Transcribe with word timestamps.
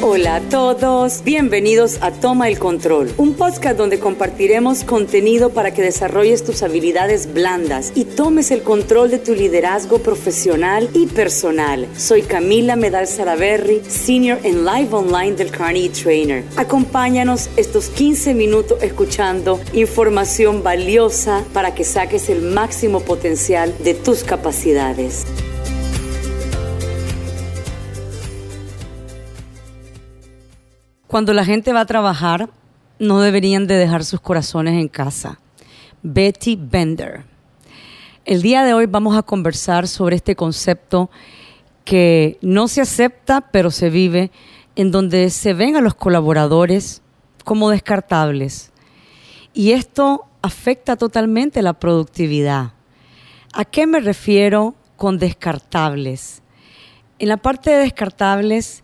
Hola 0.00 0.36
a 0.36 0.40
todos, 0.40 1.24
bienvenidos 1.24 1.98
a 2.02 2.12
Toma 2.12 2.46
el 2.46 2.60
Control, 2.60 3.12
un 3.16 3.34
podcast 3.34 3.76
donde 3.76 3.98
compartiremos 3.98 4.84
contenido 4.84 5.50
para 5.50 5.74
que 5.74 5.82
desarrolles 5.82 6.44
tus 6.44 6.62
habilidades 6.62 7.34
blandas 7.34 7.90
y 7.96 8.04
tomes 8.04 8.52
el 8.52 8.62
control 8.62 9.10
de 9.10 9.18
tu 9.18 9.34
liderazgo 9.34 9.98
profesional 9.98 10.88
y 10.94 11.06
personal. 11.06 11.88
Soy 11.96 12.22
Camila 12.22 12.76
Medal 12.76 13.08
Saraberry, 13.08 13.82
Senior 13.88 14.38
en 14.44 14.64
Live 14.64 14.94
Online 14.94 15.32
del 15.32 15.50
Carnegie 15.50 15.88
Trainer. 15.88 16.44
Acompáñanos 16.56 17.50
estos 17.56 17.88
15 17.88 18.34
minutos 18.34 18.80
escuchando 18.84 19.58
información 19.72 20.62
valiosa 20.62 21.42
para 21.52 21.74
que 21.74 21.82
saques 21.82 22.28
el 22.28 22.42
máximo 22.42 23.00
potencial 23.00 23.74
de 23.82 23.94
tus 23.94 24.22
capacidades. 24.22 25.24
Cuando 31.12 31.34
la 31.34 31.44
gente 31.44 31.74
va 31.74 31.80
a 31.80 31.84
trabajar, 31.84 32.48
no 32.98 33.20
deberían 33.20 33.66
de 33.66 33.74
dejar 33.74 34.02
sus 34.02 34.18
corazones 34.18 34.80
en 34.80 34.88
casa. 34.88 35.38
Betty 36.02 36.56
Bender. 36.58 37.24
El 38.24 38.40
día 38.40 38.64
de 38.64 38.72
hoy 38.72 38.86
vamos 38.86 39.14
a 39.14 39.22
conversar 39.22 39.88
sobre 39.88 40.16
este 40.16 40.34
concepto 40.34 41.10
que 41.84 42.38
no 42.40 42.66
se 42.66 42.80
acepta, 42.80 43.42
pero 43.42 43.70
se 43.70 43.90
vive, 43.90 44.30
en 44.74 44.90
donde 44.90 45.28
se 45.28 45.52
ven 45.52 45.76
a 45.76 45.82
los 45.82 45.94
colaboradores 45.94 47.02
como 47.44 47.68
descartables. 47.68 48.72
Y 49.52 49.72
esto 49.72 50.24
afecta 50.40 50.96
totalmente 50.96 51.60
la 51.60 51.74
productividad. 51.74 52.72
¿A 53.52 53.66
qué 53.66 53.86
me 53.86 54.00
refiero 54.00 54.76
con 54.96 55.18
descartables? 55.18 56.40
En 57.18 57.28
la 57.28 57.36
parte 57.36 57.68
de 57.68 57.80
descartables 57.80 58.82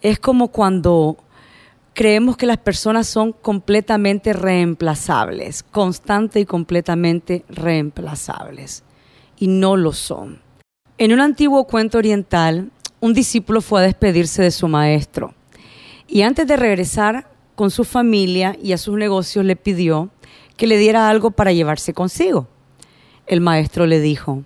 es 0.00 0.18
como 0.18 0.48
cuando 0.48 1.16
creemos 1.94 2.36
que 2.36 2.46
las 2.46 2.58
personas 2.58 3.06
son 3.06 3.32
completamente 3.32 4.32
reemplazables, 4.32 5.62
constante 5.62 6.40
y 6.40 6.46
completamente 6.46 7.44
reemplazables. 7.48 8.84
Y 9.38 9.48
no 9.48 9.76
lo 9.76 9.92
son. 9.92 10.40
En 10.98 11.12
un 11.12 11.20
antiguo 11.20 11.64
cuento 11.64 11.98
oriental, 11.98 12.70
un 13.00 13.14
discípulo 13.14 13.62
fue 13.62 13.80
a 13.80 13.84
despedirse 13.84 14.42
de 14.42 14.50
su 14.50 14.68
maestro. 14.68 15.34
Y 16.06 16.22
antes 16.22 16.46
de 16.46 16.56
regresar 16.56 17.30
con 17.54 17.70
su 17.70 17.84
familia 17.84 18.56
y 18.62 18.72
a 18.72 18.78
sus 18.78 18.96
negocios 18.96 19.44
le 19.44 19.56
pidió 19.56 20.10
que 20.56 20.66
le 20.66 20.76
diera 20.76 21.08
algo 21.08 21.30
para 21.30 21.52
llevarse 21.52 21.94
consigo. 21.94 22.48
El 23.26 23.40
maestro 23.40 23.86
le 23.86 24.00
dijo, 24.00 24.44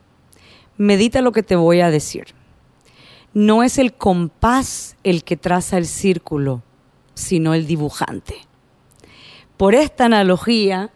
medita 0.76 1.22
lo 1.22 1.32
que 1.32 1.42
te 1.42 1.56
voy 1.56 1.80
a 1.80 1.90
decir. 1.90 2.26
No 3.32 3.64
es 3.64 3.78
el 3.78 3.94
compás 3.94 4.96
el 5.02 5.24
que 5.24 5.36
traza 5.36 5.76
el 5.76 5.86
círculo, 5.86 6.62
sino 7.14 7.54
el 7.54 7.66
dibujante. 7.66 8.36
Por 9.56 9.74
esta 9.74 10.06
analogía 10.06 10.90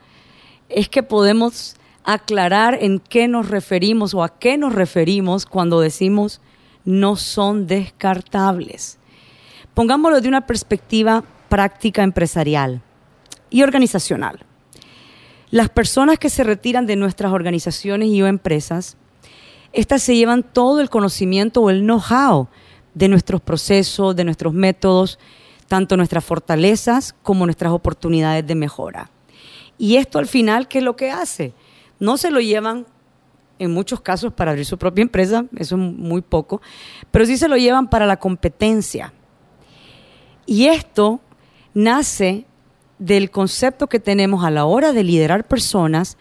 es 0.68 0.88
que 0.88 1.02
podemos 1.02 1.76
aclarar 2.04 2.78
en 2.80 3.00
qué 3.00 3.28
nos 3.28 3.48
referimos 3.48 4.14
o 4.14 4.22
a 4.22 4.38
qué 4.38 4.58
nos 4.58 4.74
referimos 4.74 5.46
cuando 5.46 5.80
decimos 5.80 6.40
no 6.84 7.16
son 7.16 7.66
descartables. 7.66 8.98
Pongámoslo 9.74 10.20
de 10.20 10.28
una 10.28 10.46
perspectiva 10.46 11.22
práctica 11.48 12.02
empresarial 12.02 12.82
y 13.50 13.62
organizacional. 13.62 14.40
Las 15.50 15.68
personas 15.70 16.18
que 16.18 16.30
se 16.30 16.44
retiran 16.44 16.86
de 16.86 16.96
nuestras 16.96 17.32
organizaciones 17.32 18.08
y 18.08 18.22
o 18.22 18.26
empresas, 18.26 18.96
estas 19.72 20.02
se 20.02 20.16
llevan 20.16 20.42
todo 20.42 20.80
el 20.80 20.90
conocimiento 20.90 21.62
o 21.62 21.70
el 21.70 21.82
know-how 21.82 22.48
de 22.94 23.08
nuestros 23.08 23.40
procesos, 23.40 24.16
de 24.16 24.24
nuestros 24.24 24.52
métodos, 24.52 25.18
tanto 25.68 25.96
nuestras 25.96 26.24
fortalezas 26.24 27.14
como 27.22 27.44
nuestras 27.44 27.72
oportunidades 27.72 28.46
de 28.46 28.54
mejora. 28.54 29.10
Y 29.76 29.96
esto 29.96 30.18
al 30.18 30.26
final, 30.26 30.66
¿qué 30.66 30.78
es 30.78 30.84
lo 30.84 30.96
que 30.96 31.10
hace? 31.10 31.52
No 32.00 32.16
se 32.16 32.30
lo 32.30 32.40
llevan 32.40 32.86
en 33.60 33.72
muchos 33.72 34.00
casos 34.00 34.32
para 34.32 34.52
abrir 34.52 34.66
su 34.66 34.78
propia 34.78 35.02
empresa, 35.02 35.44
eso 35.56 35.76
es 35.76 35.80
muy 35.80 36.22
poco, 36.22 36.60
pero 37.10 37.26
sí 37.26 37.36
se 37.36 37.48
lo 37.48 37.56
llevan 37.56 37.88
para 37.88 38.06
la 38.06 38.18
competencia. 38.18 39.12
Y 40.46 40.66
esto 40.66 41.20
nace 41.74 42.46
del 42.98 43.30
concepto 43.30 43.88
que 43.88 44.00
tenemos 44.00 44.44
a 44.44 44.50
la 44.50 44.64
hora 44.64 44.92
de 44.92 45.04
liderar 45.04 45.46
personas, 45.46 46.16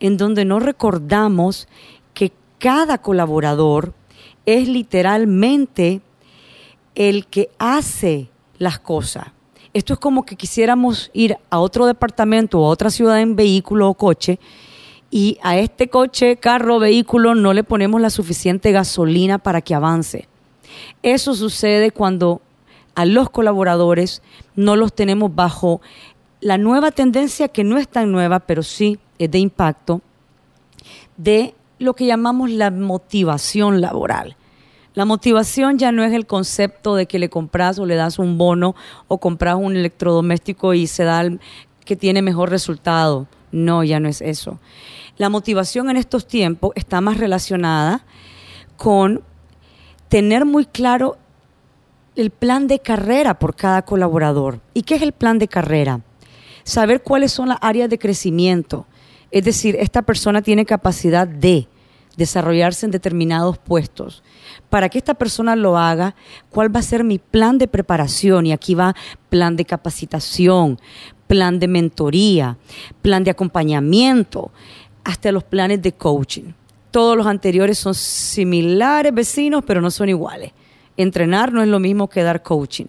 en 0.00 0.16
donde 0.16 0.44
no 0.44 0.60
recordamos 0.60 1.68
que 2.14 2.32
cada 2.58 2.98
colaborador 2.98 3.94
es 4.46 4.68
literalmente 4.68 6.00
el 6.94 7.26
que 7.26 7.50
hace 7.58 8.31
las 8.62 8.78
cosas. 8.78 9.26
Esto 9.74 9.94
es 9.94 9.98
como 9.98 10.24
que 10.24 10.36
quisiéramos 10.36 11.10
ir 11.12 11.36
a 11.50 11.58
otro 11.58 11.86
departamento 11.86 12.60
o 12.60 12.66
a 12.66 12.68
otra 12.68 12.90
ciudad 12.90 13.20
en 13.20 13.36
vehículo 13.36 13.88
o 13.88 13.94
coche 13.94 14.38
y 15.10 15.38
a 15.42 15.58
este 15.58 15.88
coche, 15.88 16.36
carro, 16.36 16.78
vehículo 16.78 17.34
no 17.34 17.52
le 17.52 17.64
ponemos 17.64 18.00
la 18.00 18.10
suficiente 18.10 18.70
gasolina 18.70 19.38
para 19.38 19.60
que 19.60 19.74
avance. 19.74 20.28
Eso 21.02 21.34
sucede 21.34 21.90
cuando 21.90 22.40
a 22.94 23.04
los 23.04 23.30
colaboradores 23.30 24.22
no 24.54 24.76
los 24.76 24.94
tenemos 24.94 25.34
bajo 25.34 25.80
la 26.40 26.56
nueva 26.56 26.92
tendencia 26.92 27.48
que 27.48 27.64
no 27.64 27.78
es 27.78 27.88
tan 27.88 28.12
nueva, 28.12 28.40
pero 28.40 28.62
sí 28.62 28.98
es 29.18 29.30
de 29.30 29.38
impacto, 29.38 30.02
de 31.16 31.54
lo 31.78 31.94
que 31.94 32.06
llamamos 32.06 32.50
la 32.50 32.70
motivación 32.70 33.80
laboral. 33.80 34.36
La 34.94 35.04
motivación 35.06 35.78
ya 35.78 35.90
no 35.90 36.04
es 36.04 36.12
el 36.12 36.26
concepto 36.26 36.94
de 36.94 37.06
que 37.06 37.18
le 37.18 37.30
compras 37.30 37.78
o 37.78 37.86
le 37.86 37.94
das 37.94 38.18
un 38.18 38.36
bono 38.36 38.74
o 39.08 39.18
compras 39.18 39.56
un 39.58 39.74
electrodoméstico 39.74 40.74
y 40.74 40.86
se 40.86 41.04
da 41.04 41.22
el 41.22 41.40
que 41.84 41.96
tiene 41.96 42.20
mejor 42.20 42.50
resultado. 42.50 43.26
No, 43.52 43.84
ya 43.84 44.00
no 44.00 44.08
es 44.08 44.20
eso. 44.20 44.58
La 45.16 45.28
motivación 45.28 45.88
en 45.90 45.96
estos 45.96 46.26
tiempos 46.26 46.72
está 46.74 47.00
más 47.00 47.18
relacionada 47.18 48.04
con 48.76 49.22
tener 50.08 50.44
muy 50.44 50.66
claro 50.66 51.16
el 52.16 52.30
plan 52.30 52.66
de 52.66 52.78
carrera 52.78 53.38
por 53.38 53.54
cada 53.54 53.82
colaborador. 53.82 54.60
¿Y 54.74 54.82
qué 54.82 54.96
es 54.96 55.02
el 55.02 55.12
plan 55.12 55.38
de 55.38 55.48
carrera? 55.48 56.00
Saber 56.64 57.02
cuáles 57.02 57.32
son 57.32 57.48
las 57.48 57.58
áreas 57.60 57.88
de 57.88 57.98
crecimiento. 57.98 58.86
Es 59.30 59.44
decir, 59.44 59.76
esta 59.80 60.02
persona 60.02 60.42
tiene 60.42 60.66
capacidad 60.66 61.26
de 61.26 61.66
desarrollarse 62.16 62.86
en 62.86 62.92
determinados 62.92 63.58
puestos. 63.58 64.22
Para 64.70 64.88
que 64.88 64.98
esta 64.98 65.14
persona 65.14 65.56
lo 65.56 65.78
haga, 65.78 66.14
¿cuál 66.50 66.74
va 66.74 66.80
a 66.80 66.82
ser 66.82 67.04
mi 67.04 67.18
plan 67.18 67.58
de 67.58 67.68
preparación? 67.68 68.46
Y 68.46 68.52
aquí 68.52 68.74
va 68.74 68.94
plan 69.28 69.56
de 69.56 69.64
capacitación, 69.64 70.78
plan 71.26 71.58
de 71.58 71.68
mentoría, 71.68 72.58
plan 73.00 73.24
de 73.24 73.30
acompañamiento, 73.30 74.52
hasta 75.04 75.32
los 75.32 75.44
planes 75.44 75.82
de 75.82 75.92
coaching. 75.92 76.52
Todos 76.90 77.16
los 77.16 77.26
anteriores 77.26 77.78
son 77.78 77.94
similares, 77.94 79.14
vecinos, 79.14 79.64
pero 79.66 79.80
no 79.80 79.90
son 79.90 80.08
iguales. 80.08 80.52
Entrenar 80.96 81.52
no 81.52 81.62
es 81.62 81.68
lo 81.68 81.80
mismo 81.80 82.08
que 82.08 82.22
dar 82.22 82.42
coaching. 82.42 82.86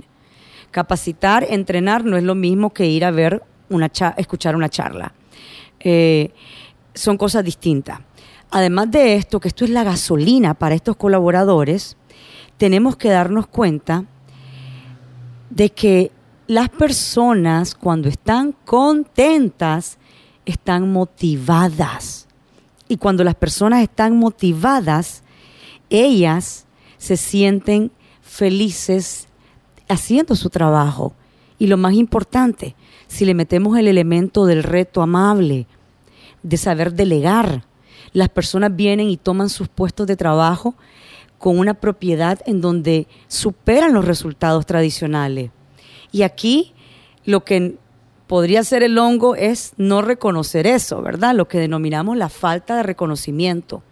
Capacitar, 0.71 1.45
entrenar 1.49 2.03
no 2.03 2.17
es 2.17 2.23
lo 2.23 2.35
mismo 2.35 2.71
que 2.71 2.85
ir 2.85 3.05
a 3.05 3.11
ver 3.11 3.43
una 3.69 3.91
escuchar 4.17 4.55
una 4.55 4.69
charla. 4.69 5.13
Eh, 5.79 6.31
son 6.93 7.17
cosas 7.17 7.43
distintas. 7.43 7.99
Además 8.55 8.91
de 8.91 9.15
esto, 9.15 9.39
que 9.39 9.47
esto 9.47 9.65
es 9.65 9.71
la 9.71 9.83
gasolina 9.83 10.53
para 10.53 10.75
estos 10.75 10.95
colaboradores, 10.95 11.97
tenemos 12.57 12.95
que 12.95 13.09
darnos 13.09 13.47
cuenta 13.47 14.05
de 15.49 15.71
que 15.71 16.11
las 16.45 16.69
personas 16.69 17.73
cuando 17.73 18.09
están 18.09 18.51
contentas 18.63 19.97
están 20.45 20.93
motivadas. 20.93 22.27
Y 22.87 22.97
cuando 22.97 23.23
las 23.23 23.33
personas 23.33 23.81
están 23.81 24.19
motivadas, 24.19 25.23
ellas 25.89 26.67
se 26.99 27.17
sienten 27.17 27.91
felices 28.21 29.29
haciendo 29.89 30.35
su 30.35 30.51
trabajo. 30.51 31.15
Y 31.57 31.65
lo 31.65 31.77
más 31.77 31.95
importante, 31.95 32.75
si 33.07 33.25
le 33.25 33.33
metemos 33.33 33.79
el 33.79 33.87
elemento 33.87 34.45
del 34.45 34.61
reto 34.61 35.01
amable, 35.01 35.65
de 36.43 36.57
saber 36.57 36.93
delegar, 36.93 37.63
las 38.13 38.29
personas 38.29 38.75
vienen 38.75 39.09
y 39.09 39.17
toman 39.17 39.49
sus 39.49 39.67
puestos 39.67 40.07
de 40.07 40.15
trabajo 40.15 40.75
con 41.37 41.59
una 41.59 41.73
propiedad 41.73 42.39
en 42.45 42.61
donde 42.61 43.07
superan 43.27 43.93
los 43.93 44.05
resultados 44.05 44.65
tradicionales. 44.65 45.51
Y 46.11 46.21
aquí 46.21 46.73
lo 47.25 47.43
que 47.43 47.75
podría 48.27 48.63
ser 48.63 48.83
el 48.83 48.97
hongo 48.97 49.35
es 49.35 49.73
no 49.77 50.01
reconocer 50.01 50.67
eso, 50.67 51.01
¿verdad? 51.01 51.35
Lo 51.35 51.47
que 51.47 51.59
denominamos 51.59 52.15
la 52.15 52.29
falta 52.29 52.77
de 52.77 52.83
reconocimiento. 52.83 53.83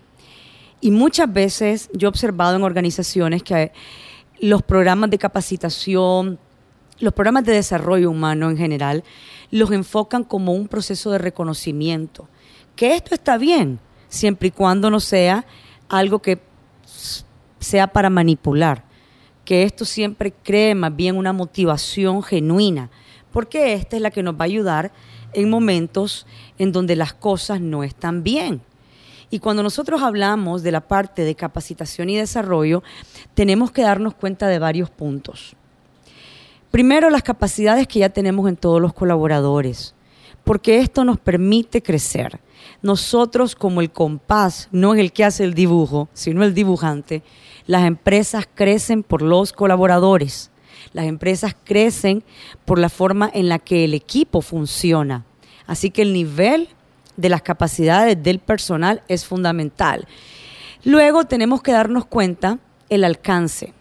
Y 0.80 0.92
muchas 0.92 1.32
veces 1.32 1.90
yo 1.94 2.08
he 2.08 2.10
observado 2.10 2.56
en 2.56 2.64
organizaciones 2.64 3.44
que 3.44 3.72
los 4.40 4.64
programas 4.64 5.10
de 5.10 5.20
capacitación, 5.20 6.40
los 7.00 7.14
programas 7.14 7.46
de 7.46 7.54
desarrollo 7.54 8.10
humano 8.10 8.50
en 8.50 8.58
general, 8.58 9.04
los 9.52 9.72
enfocan 9.72 10.24
como 10.24 10.54
un 10.54 10.68
proceso 10.68 11.12
de 11.12 11.18
reconocimiento. 11.18 12.28
Que 12.76 12.96
esto 12.96 13.14
está 13.14 13.38
bien, 13.38 13.80
siempre 14.12 14.50
y 14.50 14.52
cuando 14.52 14.92
no 14.92 15.00
sea 15.00 15.46
algo 15.90 16.20
que 16.20 16.40
sea 17.60 17.88
para 17.88 18.10
manipular, 18.10 18.84
que 19.46 19.64
esto 19.64 19.86
siempre 19.86 20.34
cree 20.44 20.76
más 20.76 20.96
bien 20.96 21.18
una 21.18 21.34
motivación 21.34 22.22
genuina, 22.22 22.92
porque 23.32 23.74
esta 23.74 23.96
es 23.96 24.02
la 24.02 24.12
que 24.12 24.22
nos 24.22 24.36
va 24.36 24.42
a 24.42 24.44
ayudar 24.44 24.92
en 25.34 25.50
momentos 25.50 26.28
en 26.60 26.72
donde 26.72 26.96
las 26.96 27.14
cosas 27.14 27.62
no 27.62 27.84
están 27.84 28.22
bien. 28.22 28.62
Y 29.30 29.40
cuando 29.40 29.64
nosotros 29.64 30.02
hablamos 30.02 30.62
de 30.62 30.74
la 30.74 30.82
parte 30.82 31.24
de 31.24 31.36
capacitación 31.36 32.10
y 32.10 32.18
desarrollo, 32.18 32.84
tenemos 33.34 33.72
que 33.72 33.82
darnos 33.82 34.14
cuenta 34.14 34.48
de 34.48 34.60
varios 34.60 34.90
puntos. 34.90 35.56
Primero, 36.70 37.10
las 37.10 37.24
capacidades 37.24 37.88
que 37.88 38.00
ya 38.00 38.10
tenemos 38.10 38.50
en 38.50 38.58
todos 38.58 38.82
los 38.82 38.94
colaboradores, 38.94 39.96
porque 40.44 40.80
esto 40.80 41.04
nos 41.04 41.20
permite 41.20 41.82
crecer. 41.82 42.40
Nosotros, 42.82 43.56
como 43.56 43.82
el 43.82 43.92
compás, 43.92 44.68
no 44.72 44.94
es 44.94 45.00
el 45.00 45.12
que 45.12 45.24
hace 45.24 45.44
el 45.44 45.54
dibujo, 45.54 46.10
sino 46.14 46.44
el 46.44 46.54
dibujante, 46.54 47.24
las 47.68 47.86
empresas 47.86 48.48
crecen 48.54 49.04
por 49.04 49.22
los 49.22 49.54
colaboradores. 49.54 50.52
Las 50.94 51.06
empresas 51.06 51.56
crecen 51.64 52.24
por 52.66 52.80
la 52.80 52.90
forma 52.90 53.30
en 53.34 53.50
la 53.50 53.60
que 53.60 53.86
el 53.86 53.94
equipo 53.94 54.42
funciona. 54.42 55.26
Así 55.68 55.90
que 55.90 56.02
el 56.02 56.12
nivel 56.12 56.70
de 57.18 57.30
las 57.30 57.44
capacidades 57.44 58.22
del 58.22 58.40
personal 58.40 59.04
es 59.08 59.26
fundamental. 59.26 60.08
Luego 60.84 61.26
tenemos 61.26 61.62
que 61.62 61.72
darnos 61.72 62.06
cuenta 62.06 62.60
el 62.90 63.04
alcance. 63.04 63.74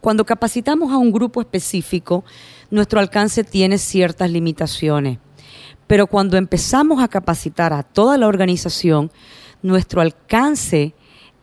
Cuando 0.00 0.24
capacitamos 0.24 0.92
a 0.92 0.98
un 0.98 1.10
grupo 1.10 1.40
específico, 1.40 2.24
nuestro 2.70 3.00
alcance 3.00 3.42
tiene 3.42 3.78
ciertas 3.78 4.30
limitaciones. 4.30 5.18
Pero 5.94 6.08
cuando 6.08 6.36
empezamos 6.36 7.00
a 7.00 7.06
capacitar 7.06 7.72
a 7.72 7.84
toda 7.84 8.18
la 8.18 8.26
organización, 8.26 9.12
nuestro 9.62 10.00
alcance 10.00 10.92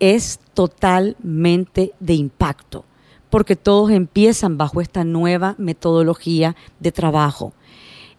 es 0.01 0.41
totalmente 0.53 1.93
de 2.01 2.15
impacto, 2.15 2.83
porque 3.29 3.55
todos 3.55 3.91
empiezan 3.91 4.57
bajo 4.57 4.81
esta 4.81 5.05
nueva 5.05 5.55
metodología 5.57 6.57
de 6.81 6.91
trabajo. 6.91 7.53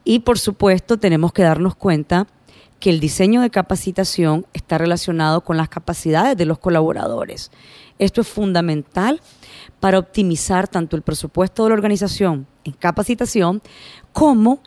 Y 0.04 0.20
por 0.20 0.38
supuesto 0.38 0.96
tenemos 0.96 1.34
que 1.34 1.42
darnos 1.42 1.74
cuenta 1.74 2.26
que 2.80 2.88
el 2.88 2.98
diseño 2.98 3.42
de 3.42 3.50
capacitación 3.50 4.46
está 4.54 4.78
relacionado 4.78 5.42
con 5.42 5.58
las 5.58 5.68
capacidades 5.68 6.34
de 6.38 6.46
los 6.46 6.58
colaboradores. 6.58 7.50
Esto 7.98 8.22
es 8.22 8.28
fundamental 8.28 9.20
para 9.80 9.98
optimizar 9.98 10.66
tanto 10.66 10.96
el 10.96 11.02
presupuesto 11.02 11.64
de 11.64 11.68
la 11.68 11.74
organización 11.74 12.46
en 12.64 12.72
capacitación 12.72 13.60
como 14.14 14.62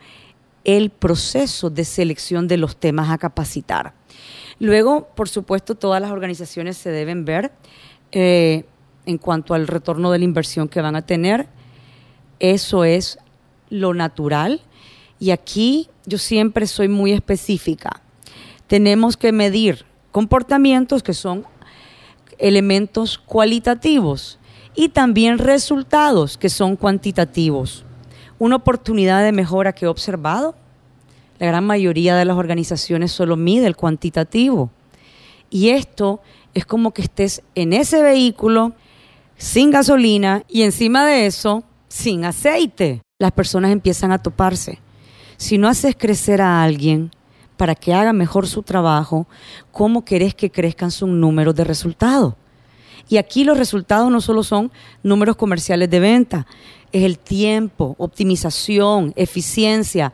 el 0.66 0.90
proceso 0.90 1.70
de 1.70 1.84
selección 1.84 2.48
de 2.48 2.56
los 2.56 2.76
temas 2.76 3.08
a 3.10 3.18
capacitar. 3.18 3.94
Luego, 4.58 5.08
por 5.14 5.28
supuesto, 5.28 5.76
todas 5.76 6.02
las 6.02 6.10
organizaciones 6.10 6.76
se 6.76 6.90
deben 6.90 7.24
ver 7.24 7.52
eh, 8.10 8.64
en 9.06 9.16
cuanto 9.16 9.54
al 9.54 9.68
retorno 9.68 10.10
de 10.10 10.18
la 10.18 10.24
inversión 10.24 10.66
que 10.68 10.80
van 10.80 10.96
a 10.96 11.06
tener. 11.06 11.46
Eso 12.40 12.82
es 12.84 13.18
lo 13.70 13.94
natural. 13.94 14.60
Y 15.20 15.30
aquí 15.30 15.88
yo 16.04 16.18
siempre 16.18 16.66
soy 16.66 16.88
muy 16.88 17.12
específica. 17.12 18.02
Tenemos 18.66 19.16
que 19.16 19.30
medir 19.30 19.86
comportamientos 20.10 21.04
que 21.04 21.14
son 21.14 21.46
elementos 22.38 23.18
cualitativos 23.18 24.40
y 24.74 24.88
también 24.88 25.38
resultados 25.38 26.36
que 26.36 26.48
son 26.48 26.74
cuantitativos. 26.74 27.85
Una 28.38 28.56
oportunidad 28.56 29.22
de 29.24 29.32
mejora 29.32 29.72
que 29.72 29.86
he 29.86 29.88
observado, 29.88 30.54
la 31.38 31.46
gran 31.46 31.64
mayoría 31.64 32.16
de 32.16 32.24
las 32.24 32.36
organizaciones 32.36 33.12
solo 33.12 33.36
mide 33.36 33.66
el 33.66 33.76
cuantitativo. 33.76 34.70
Y 35.50 35.70
esto 35.70 36.20
es 36.54 36.66
como 36.66 36.92
que 36.92 37.02
estés 37.02 37.42
en 37.54 37.72
ese 37.72 38.02
vehículo 38.02 38.72
sin 39.36 39.70
gasolina 39.70 40.42
y 40.48 40.62
encima 40.62 41.06
de 41.06 41.26
eso 41.26 41.64
sin 41.88 42.24
aceite. 42.24 43.02
Las 43.18 43.32
personas 43.32 43.70
empiezan 43.70 44.12
a 44.12 44.18
toparse. 44.18 44.78
Si 45.36 45.58
no 45.58 45.68
haces 45.68 45.96
crecer 45.96 46.40
a 46.40 46.62
alguien 46.62 47.10
para 47.56 47.74
que 47.74 47.94
haga 47.94 48.12
mejor 48.12 48.46
su 48.46 48.62
trabajo, 48.62 49.26
¿cómo 49.72 50.04
querés 50.04 50.34
que 50.34 50.50
crezcan 50.50 50.90
sus 50.90 51.08
números 51.08 51.54
de 51.54 51.64
resultados? 51.64 52.34
Y 53.08 53.18
aquí 53.18 53.44
los 53.44 53.58
resultados 53.58 54.10
no 54.10 54.20
solo 54.20 54.42
son 54.42 54.72
números 55.02 55.36
comerciales 55.36 55.90
de 55.90 56.00
venta, 56.00 56.46
es 56.92 57.02
el 57.04 57.18
tiempo, 57.18 57.94
optimización, 57.98 59.12
eficiencia, 59.16 60.12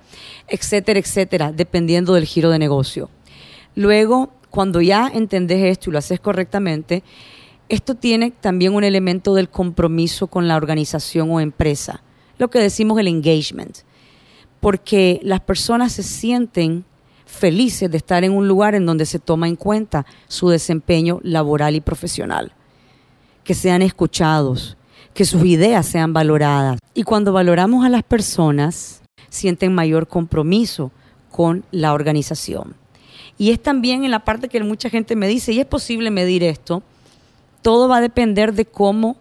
etcétera, 0.49 0.99
etcétera, 0.99 1.53
dependiendo 1.53 2.15
del 2.15 2.25
giro 2.25 2.51
de 2.51 2.59
negocio. 2.59 3.09
Luego, 3.75 4.33
cuando 4.51 4.81
ya 4.81 5.11
entendés 5.13 5.65
esto 5.65 5.91
y 5.91 5.93
lo 5.93 5.99
haces 5.99 6.21
correctamente, 6.21 7.03
esto 7.69 7.95
tiene 7.95 8.31
también 8.31 8.75
un 8.75 8.85
elemento 8.85 9.35
del 9.35 9.49
compromiso 9.49 10.27
con 10.27 10.49
la 10.49 10.57
organización 10.57 11.31
o 11.31 11.41
empresa, 11.41 12.03
lo 12.39 12.51
que 12.51 12.59
decimos 12.59 12.99
el 12.99 13.09
engagement, 13.09 13.79
porque 14.61 15.21
las 15.23 15.41
personas 15.41 15.93
se 15.93 16.03
sienten 16.03 16.85
felices 17.25 17.91
de 17.91 17.97
estar 17.97 18.25
en 18.25 18.33
un 18.33 18.47
lugar 18.47 18.75
en 18.75 18.85
donde 18.85 19.07
se 19.07 19.19
toma 19.19 19.49
en 19.49 19.57
cuenta 19.57 20.05
su 20.29 20.51
desempeño 20.51 21.21
laboral 21.23 21.75
y 21.77 21.81
profesional 21.81 22.53
que 23.45 23.55
sean 23.55 23.83
escuchados, 23.83 24.77
que 25.15 25.25
sus 25.25 25.45
ideas 25.45 25.87
sean 25.87 26.13
valoradas. 26.13 26.79
Y 26.95 27.03
cuando 27.03 27.33
valoramos 27.33 27.85
a 27.85 27.89
las 27.89 28.03
personas, 28.03 29.03
sienten 29.29 29.75
mayor 29.75 30.07
compromiso 30.07 30.91
con 31.31 31.65
la 31.71 31.93
organización. 31.93 32.75
Y 33.39 33.51
es 33.51 33.63
también 33.63 34.05
en 34.05 34.11
la 34.11 34.25
parte 34.25 34.49
que 34.49 34.63
mucha 34.63 34.91
gente 34.91 35.17
me 35.17 35.27
dice, 35.27 35.53
y 35.53 35.61
es 35.61 35.67
posible 35.67 36.11
medir 36.11 36.43
esto, 36.45 36.83
todo 37.63 37.89
va 37.89 37.99
a 37.99 38.01
depender 38.03 38.53
de 38.53 38.67
cómo 38.67 39.17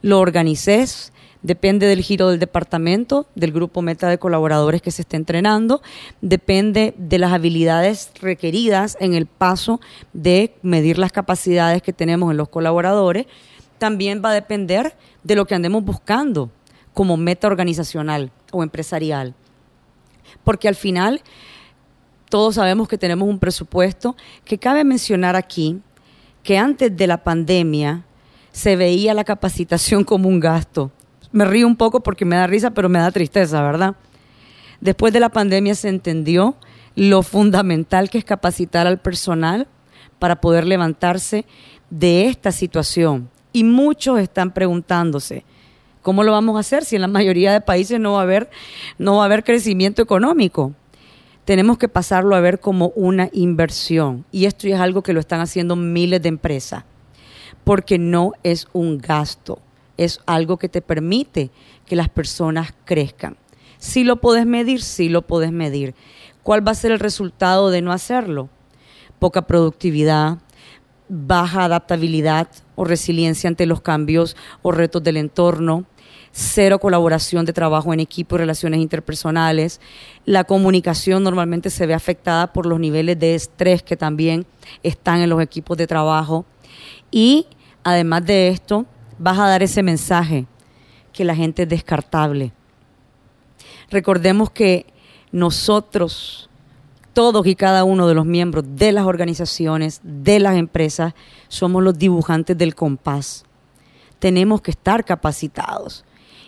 lo 0.00 0.20
organices, 0.20 1.12
depende 1.42 1.86
del 1.86 2.02
giro 2.02 2.30
del 2.30 2.38
departamento, 2.38 3.26
del 3.34 3.52
grupo 3.52 3.82
meta 3.82 4.08
de 4.08 4.18
colaboradores 4.18 4.82
que 4.82 4.90
se 4.90 5.02
esté 5.02 5.16
entrenando, 5.16 5.82
depende 6.20 6.94
de 6.96 7.18
las 7.18 7.32
habilidades 7.32 8.10
requeridas 8.20 8.96
en 9.00 9.14
el 9.14 9.26
paso 9.26 9.80
de 10.12 10.54
medir 10.62 10.98
las 10.98 11.12
capacidades 11.12 11.82
que 11.82 11.92
tenemos 11.92 12.30
en 12.30 12.36
los 12.36 12.48
colaboradores 12.48 13.26
también 13.78 14.22
va 14.24 14.30
a 14.30 14.34
depender 14.34 14.96
de 15.22 15.36
lo 15.36 15.46
que 15.46 15.54
andemos 15.54 15.84
buscando 15.84 16.50
como 16.92 17.16
meta 17.16 17.46
organizacional 17.46 18.32
o 18.50 18.62
empresarial. 18.62 19.34
Porque 20.44 20.68
al 20.68 20.74
final 20.74 21.22
todos 22.28 22.56
sabemos 22.56 22.88
que 22.88 22.98
tenemos 22.98 23.28
un 23.28 23.38
presupuesto 23.38 24.16
que 24.44 24.58
cabe 24.58 24.84
mencionar 24.84 25.36
aquí 25.36 25.80
que 26.42 26.58
antes 26.58 26.96
de 26.96 27.06
la 27.06 27.22
pandemia 27.22 28.04
se 28.52 28.76
veía 28.76 29.14
la 29.14 29.24
capacitación 29.24 30.04
como 30.04 30.28
un 30.28 30.40
gasto. 30.40 30.90
Me 31.30 31.44
río 31.44 31.66
un 31.66 31.76
poco 31.76 32.02
porque 32.02 32.24
me 32.24 32.36
da 32.36 32.46
risa, 32.46 32.70
pero 32.70 32.88
me 32.88 32.98
da 32.98 33.10
tristeza, 33.10 33.62
¿verdad? 33.62 33.96
Después 34.80 35.12
de 35.12 35.20
la 35.20 35.28
pandemia 35.28 35.74
se 35.74 35.88
entendió 35.88 36.56
lo 36.94 37.22
fundamental 37.22 38.10
que 38.10 38.18
es 38.18 38.24
capacitar 38.24 38.86
al 38.86 38.98
personal 38.98 39.68
para 40.18 40.40
poder 40.40 40.66
levantarse 40.66 41.44
de 41.90 42.26
esta 42.26 42.50
situación 42.50 43.30
y 43.58 43.64
muchos 43.64 44.20
están 44.20 44.52
preguntándose, 44.52 45.44
¿cómo 46.02 46.22
lo 46.22 46.30
vamos 46.30 46.56
a 46.56 46.60
hacer 46.60 46.84
si 46.84 46.94
en 46.94 47.02
la 47.02 47.08
mayoría 47.08 47.52
de 47.52 47.60
países 47.60 47.98
no 47.98 48.12
va 48.12 48.20
a 48.20 48.22
haber, 48.22 48.50
no 48.98 49.16
va 49.16 49.22
a 49.22 49.24
haber 49.24 49.42
crecimiento 49.42 50.00
económico? 50.00 50.74
Tenemos 51.44 51.76
que 51.76 51.88
pasarlo 51.88 52.36
a 52.36 52.40
ver 52.40 52.60
como 52.60 52.92
una 52.94 53.30
inversión. 53.32 54.24
Y 54.30 54.44
esto 54.44 54.68
es 54.68 54.78
algo 54.78 55.02
que 55.02 55.12
lo 55.12 55.18
están 55.18 55.40
haciendo 55.40 55.74
miles 55.74 56.22
de 56.22 56.28
empresas, 56.28 56.84
porque 57.64 57.98
no 57.98 58.30
es 58.44 58.68
un 58.74 58.98
gasto, 58.98 59.58
es 59.96 60.20
algo 60.24 60.56
que 60.56 60.68
te 60.68 60.80
permite 60.80 61.50
que 61.84 61.96
las 61.96 62.08
personas 62.08 62.72
crezcan. 62.84 63.36
Si 63.78 64.04
lo 64.04 64.20
puedes 64.20 64.46
medir, 64.46 64.82
sí 64.82 65.08
lo 65.08 65.22
puedes 65.22 65.50
medir. 65.50 65.96
¿Cuál 66.44 66.64
va 66.64 66.70
a 66.70 66.76
ser 66.76 66.92
el 66.92 67.00
resultado 67.00 67.70
de 67.70 67.82
no 67.82 67.90
hacerlo? 67.90 68.50
Poca 69.18 69.48
productividad, 69.48 70.38
baja 71.08 71.64
adaptabilidad 71.64 72.48
o 72.76 72.84
resiliencia 72.84 73.48
ante 73.48 73.66
los 73.66 73.80
cambios 73.80 74.36
o 74.62 74.72
retos 74.72 75.02
del 75.02 75.16
entorno, 75.16 75.84
cero 76.32 76.78
colaboración 76.78 77.44
de 77.44 77.52
trabajo 77.52 77.92
en 77.92 78.00
equipo 78.00 78.36
y 78.36 78.38
relaciones 78.38 78.80
interpersonales. 78.80 79.80
La 80.24 80.44
comunicación 80.44 81.22
normalmente 81.22 81.70
se 81.70 81.86
ve 81.86 81.94
afectada 81.94 82.52
por 82.52 82.66
los 82.66 82.78
niveles 82.78 83.18
de 83.18 83.34
estrés 83.34 83.82
que 83.82 83.96
también 83.96 84.46
están 84.82 85.20
en 85.20 85.30
los 85.30 85.42
equipos 85.42 85.76
de 85.76 85.86
trabajo. 85.86 86.44
Y 87.10 87.46
además 87.82 88.24
de 88.26 88.48
esto, 88.48 88.86
vas 89.18 89.38
a 89.38 89.48
dar 89.48 89.62
ese 89.62 89.82
mensaje 89.82 90.46
que 91.12 91.24
la 91.24 91.34
gente 91.34 91.62
es 91.62 91.68
descartable. 91.68 92.52
Recordemos 93.90 94.50
que 94.50 94.86
nosotros 95.32 96.48
todos 97.18 97.48
y 97.48 97.56
cada 97.56 97.82
uno 97.82 98.06
de 98.06 98.14
los 98.14 98.26
miembros 98.26 98.64
de 98.76 98.92
las 98.92 99.04
organizaciones, 99.04 100.00
de 100.04 100.38
las 100.38 100.56
empresas, 100.56 101.14
somos 101.48 101.82
los 101.82 101.98
dibujantes 101.98 102.56
del 102.56 102.76
compás. 102.76 103.44
Tenemos 104.20 104.60
que 104.60 104.70
estar 104.70 105.04
capacitados. 105.04 106.04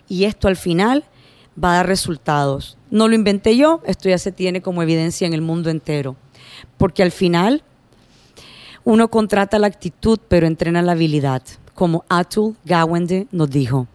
Y 0.07 0.27
esto 0.27 0.47
al 0.47 0.55
final 0.55 1.03
va 1.61 1.73
a 1.73 1.77
dar 1.79 1.89
resultados. 1.89 2.79
No 2.89 3.09
lo 3.09 3.17
inventé 3.17 3.57
yo, 3.57 3.83
esto 3.85 4.09
ya 4.09 4.19
se 4.19 4.31
tiene 4.31 4.63
como 4.63 4.81
evidencia 4.81 5.27
en 5.27 5.35
el 5.35 5.43
mundo 5.43 5.71
entero. 5.71 6.15
Porque 6.79 7.03
al 7.03 7.11
final 7.11 7.65
uno 8.85 9.09
contrata 9.09 9.59
la 9.59 9.67
actitud, 9.67 10.21
pero 10.29 10.47
entrena 10.47 10.83
la 10.83 10.93
habilidad, 10.93 11.43
como 11.75 12.05
Atul 12.09 12.55
Gawande 12.65 13.27
nos 13.33 13.51
dijo. 13.51 13.89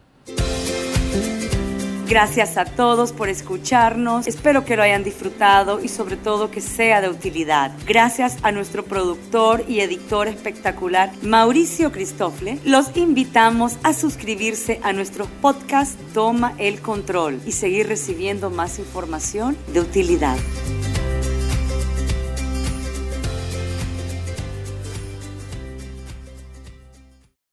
Gracias 2.08 2.56
a 2.56 2.64
todos 2.64 3.12
por 3.12 3.28
escucharnos. 3.28 4.28
Espero 4.28 4.64
que 4.64 4.76
lo 4.76 4.82
hayan 4.82 5.02
disfrutado 5.02 5.82
y 5.82 5.88
sobre 5.88 6.16
todo 6.16 6.52
que 6.52 6.60
sea 6.60 7.00
de 7.00 7.08
utilidad. 7.08 7.72
Gracias 7.84 8.36
a 8.42 8.52
nuestro 8.52 8.84
productor 8.84 9.64
y 9.66 9.80
editor 9.80 10.28
espectacular 10.28 11.10
Mauricio 11.22 11.90
Cristofle. 11.90 12.60
Los 12.64 12.96
invitamos 12.96 13.76
a 13.82 13.92
suscribirse 13.92 14.78
a 14.84 14.92
nuestro 14.92 15.26
podcast 15.42 15.98
Toma 16.14 16.54
el 16.58 16.80
Control 16.80 17.40
y 17.44 17.52
seguir 17.52 17.88
recibiendo 17.88 18.50
más 18.50 18.78
información 18.78 19.56
de 19.72 19.80
utilidad. 19.80 20.36